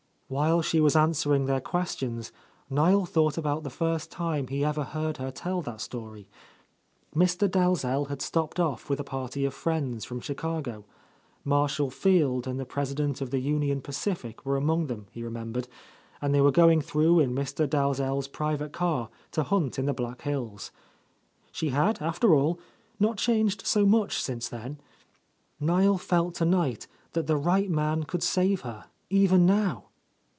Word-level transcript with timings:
While 0.33 0.61
she 0.61 0.79
was 0.79 0.95
answering 0.95 1.45
their 1.45 1.59
questions, 1.59 2.31
Niel 2.69 3.05
thought 3.05 3.37
about 3.37 3.63
the 3.63 3.69
first 3.69 4.09
time 4.09 4.47
he 4.47 4.63
ever 4.63 4.85
heard 4.85 5.17
her 5.17 5.29
tell 5.29 5.61
that 5.63 5.81
story: 5.81 6.29
Mr. 7.13 7.49
Dalzell 7.51 8.05
had 8.05 8.21
stopped 8.21 8.57
off 8.57 8.89
with 8.89 9.01
a 9.01 9.03
party 9.03 9.43
of 9.43 9.53
friends 9.53 10.05
from 10.05 10.21
Chicago; 10.21 10.85
Marshall 11.43 11.89
Field 11.89 12.47
and 12.47 12.57
the 12.57 12.65
president 12.65 13.19
of 13.19 13.31
the 13.31 13.41
Union 13.41 13.81
Pacific 13.81 14.45
were 14.45 14.55
among 14.55 14.87
them, 14.87 15.07
he 15.11 15.21
remembered, 15.21 15.67
and 16.21 16.33
they 16.33 16.39
were 16.39 16.49
going 16.49 16.79
through 16.79 17.19
in 17.19 17.35
Mr. 17.35 17.69
Dalzell's 17.69 18.29
private 18.29 18.71
car 18.71 19.09
to 19.31 19.43
hunt 19.43 19.77
in 19.77 19.85
the 19.85 19.93
Black 19.93 20.21
Hills. 20.21 20.71
She 21.51 21.71
had, 21.71 22.01
after 22.01 22.33
all, 22.33 22.57
not 23.01 23.17
changed 23.17 23.67
so 23.67 23.85
much 23.85 24.21
since 24.23 24.47
then. 24.47 24.79
Niel 25.59 25.97
felt 25.97 26.35
tonight 26.35 26.87
that 27.11 27.27
the 27.27 27.35
right 27.35 27.69
man 27.69 28.03
could 28.03 28.23
save 28.23 28.61
her, 28.61 28.85
even 29.09 29.45
now. 29.45 29.87